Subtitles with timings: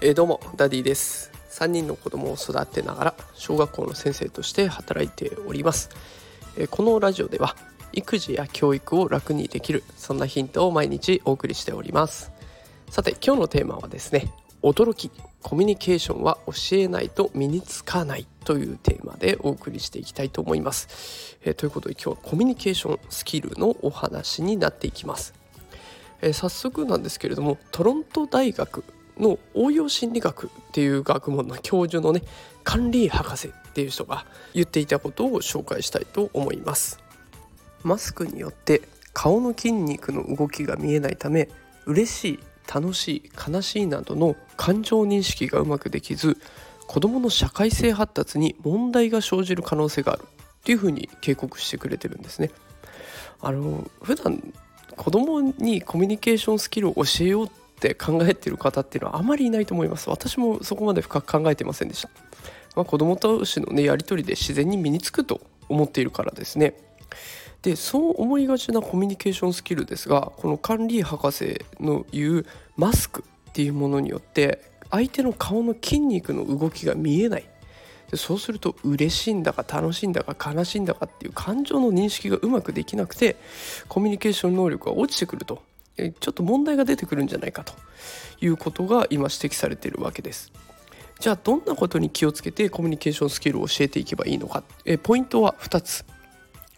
[0.00, 1.32] えー、どうもダディです。
[1.48, 5.88] 3人の子供を育てながら小学校の先生として働いております、
[6.58, 7.54] えー、このラジオでは
[7.92, 12.32] 育児や教育を楽にできるそんなヒントを毎日お送りしております。
[12.90, 15.10] さて今日のテーマはですね驚き
[15.42, 25.34] コミュニケーションは教えないと身につかないというテーマでお送りしていきたいと思います、えー、ということで今日はコミュニケーションスキルのお話になっていきます、
[26.22, 28.84] えー、早速なんですけれどもトロント大学
[29.18, 32.22] の応用心理学っていう学問の教授のね
[32.64, 36.98] 管理博士っていう人が言っていたことを紹介したいと思います
[37.82, 38.82] マスクによって
[39.12, 41.48] 顔の筋肉の動きが見えないため
[41.86, 42.38] 嬉しい
[42.72, 46.38] 楽しい悲しいなどの感情認識がうまくできず
[46.86, 50.26] 子どもの社会性発達に問題が生じる可能性があるっ
[50.64, 52.50] ていうふうに警告してくれてるんですね。
[53.40, 54.54] あの普段
[55.04, 60.08] 子供にコミュニケーションスキルを教えようって考えてる方っていうのはあまりいないと思います。
[60.08, 62.08] 私もそこまで深く考えてませんでした、
[62.74, 66.74] まあ、子供同士のねやり取りで自然に身につくと思っているからですね。
[67.60, 72.46] でそう思いがちなコミュニケーションスキルですがこの管理博士の言う
[72.78, 77.44] マスクっていうものによって相手の顔の筋肉の動きが見えない。
[78.14, 83.36] でそうすると嬉しいんだか楽しいんだか悲しいんだかっていう感情の認識がうまくできなくて
[83.88, 85.62] コミュニケーション能力が落ちてくると
[85.96, 87.74] ちょっと問題が出てくるんじゃないかと
[88.40, 90.52] いうことが今指摘されているわけです。
[91.18, 94.62] じゃあどんなことに気をつけてコミュニケーションスキルを教えていけばいいのか。
[94.84, 96.04] えポイントは2つ。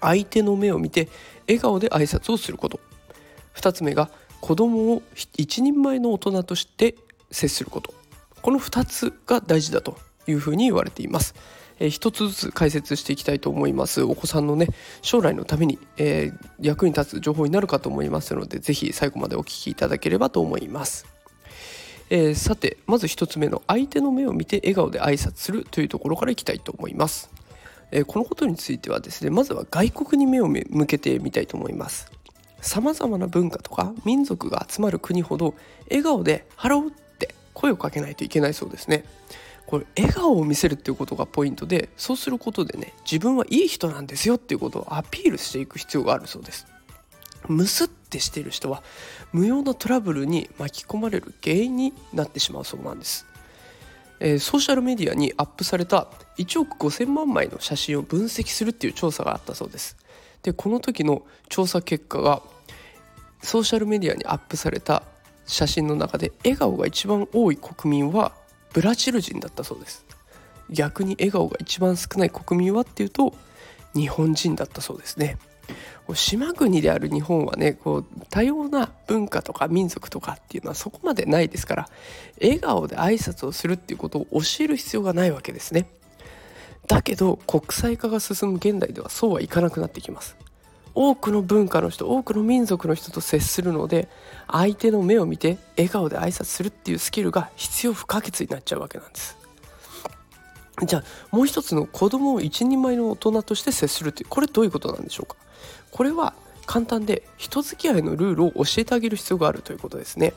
[0.00, 1.08] 相手の目を見て
[1.46, 2.80] 笑顔で挨拶をすること。
[3.54, 6.94] 2つ目が子供を一人前の大人として
[7.30, 7.92] 接すること。
[8.40, 10.07] この2つが大事だと。
[10.28, 11.34] いうふうに言われています。
[11.80, 14.68] えー、一つずつ解説していきたいと思いますお子さんのね
[15.02, 21.06] 将来のために、えー、役に立つ情報になるかと思いますので是非最後までお聞きいただければと思います。
[22.10, 27.30] えー、さてまず1つ目の相手の目を見て笑顔で挨拶するというところからいきたいと思います、
[27.90, 32.10] えー、このことについてはですねまずは外国に目を向けてみたいと思います
[32.62, 35.54] さまざまな文化とか民族が集まる国ほど
[35.90, 39.04] 笑顔で「ハロー」って声をかけないといけないそうですね
[39.68, 46.66] これ笑顔を見せるっていうことがポイントでそうすることでね自分はいい人なんですよっていうことをアピールしていく必要があるそうです。
[47.48, 48.82] ムスってしている人は
[49.30, 53.26] 無用なトラブルに巻き込まれる原因になってしまうそうなんです、
[54.20, 56.08] えー、ソーシャルメディアにアップされた
[56.38, 59.96] 1億5000万枚の写真を分析するっていう調査があったそうです。
[60.42, 62.42] でこの時の調査結果が
[63.42, 65.04] ソーシャルメディアにアップされた
[65.46, 68.32] 写真の中で笑顔が一番多い国民は
[68.72, 70.04] ブラジル人だったそうです。
[70.70, 73.34] 逆に笑顔が一番少ない国民はっていうと
[73.94, 75.38] 日本人だったそうですね。
[76.14, 81.88] 島国である日本はねこう多様な文化とか民族とかっていうのはそこまでないですから
[82.40, 85.86] 笑顔で挨拶をするっていうことを教える必要がないわけですね。
[86.86, 90.36] だけど国際化が進む現代ではそうはいかなくなってきます。
[90.94, 94.08] 多くの文化の人多くの民族の人と接するので
[94.46, 99.36] 相手の目を見て笑顔で挨拶するっていうスキルが必要不可欠になっちゃうわけなんです。
[100.84, 105.36] じゃあもう一つの子供を一人前の大人として接するってこれどういうことなんでしょうか？
[105.90, 106.34] これは
[106.66, 110.34] 簡単で人付き合いのルールを教えてあげる必要があるということですね。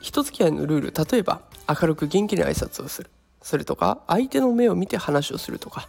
[0.00, 3.10] 人付き合いのルール例えば明るく元気に挨拶をする。
[3.42, 5.88] それとか相手の目を見て話をするとか。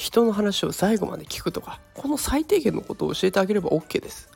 [0.00, 4.30] 人の話を最後まで聞くとかこの最低限のことを教えてあげれば OK です。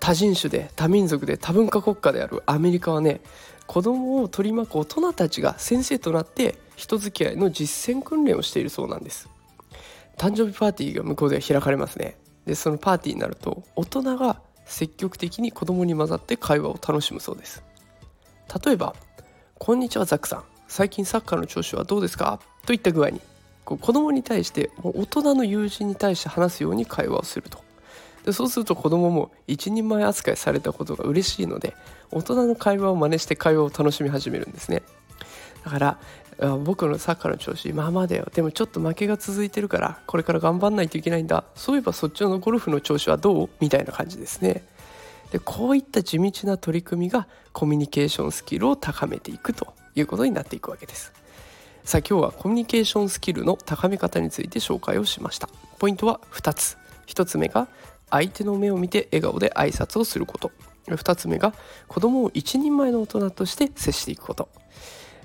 [0.00, 3.22] 多人種で多民族で多文化国家であるアメリカはね
[3.66, 9.30] 子供を取り巻く大人たちが先生となって人付き合いの実践訓練をしているそうなんです。
[10.18, 12.18] 誕生日パーティーが向こうで開かれますね。
[12.44, 17.62] でそのパーティーになると大人が積極的に子供に混ざって会話を楽しむそうです。
[18.62, 18.94] 例えば
[19.58, 20.44] 「こんにちはザックさん。
[20.68, 23.22] 最近サッカーの調子はどうですか?」といった具合に
[23.64, 27.58] こう子供に対して大人の友人に対して話すように会話をすると。
[28.24, 31.74] でそうすると子供も一人前扱いされたことが嬉しいので
[32.10, 34.82] 大人の会話を真似して会話を楽しみ始めるんですね。
[35.64, 35.98] だから
[36.64, 38.28] 僕のサッカーの調子まあまあだよ。
[38.34, 41.44] でもちょっと負けが続いてるからこれから頑張んないといけないんだ。
[41.54, 43.48] そういえばそっちのゴルフの調子はどう？
[43.60, 44.64] みたいな感じですね。
[45.32, 51.12] でこういった地道な取り組みがコミュニケーションスキルを高めていくということになっていくわけです。
[51.84, 55.48] さあ今日はコミュニケーションスキルの高め方について紹介をしました。
[55.78, 56.76] ポイントは2つ。
[57.06, 57.68] 1つ目が
[58.10, 60.52] 相手の目を見て笑顔で挨拶をすること。
[60.86, 61.54] 2つ目が
[61.88, 64.48] 子供を一人前の大人として接していくこと。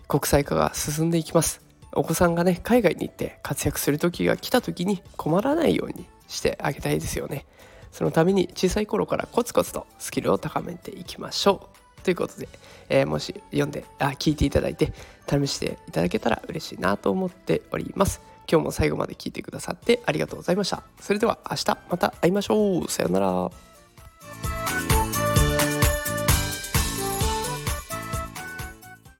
[0.07, 1.61] 国際化が進んでいきます。
[1.91, 7.45] お子さんがね海外に行って活躍する時が来た時に困らないようにしてあげたいですよね。
[7.91, 11.69] そのために小さい頃からコツコツとスキルを高めていきましょ
[11.99, 12.03] う。
[12.03, 12.47] ということで、
[12.89, 14.93] えー、もし読んであ聞いていただいて
[15.27, 18.21] 試していただけたら嬉しいなと思っております。
[18.49, 20.83] 今日も最後まで聞いてくださってありがとうございました。
[20.99, 22.87] それでは明日また会いましょう。
[22.89, 23.74] さようなら。